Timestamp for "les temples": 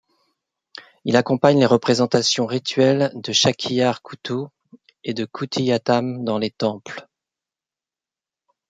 6.39-7.07